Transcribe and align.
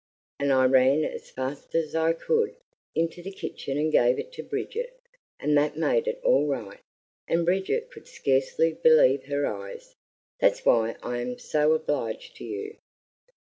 And 0.39 0.51
I 0.51 0.65
ran 0.65 1.05
as 1.05 1.29
fast 1.29 1.75
as 1.75 1.93
I 1.93 2.13
could 2.13 2.55
into 2.95 3.21
the 3.21 3.29
kitchen 3.31 3.77
and 3.77 3.91
gave 3.91 4.17
it 4.17 4.31
to 4.31 4.41
Bridget; 4.43 4.99
and 5.39 5.55
that 5.59 5.77
made 5.77 6.07
it 6.07 6.19
all 6.23 6.47
right; 6.47 6.79
and 7.27 7.45
Bridget 7.45 7.91
could 7.91 8.07
scarcely 8.07 8.73
believe 8.73 9.25
her 9.25 9.45
eyes. 9.45 9.93
That's 10.39 10.65
why 10.65 10.95
I'm 11.03 11.37
so 11.37 11.73
obliged 11.73 12.35
to 12.37 12.45
you." 12.45 12.77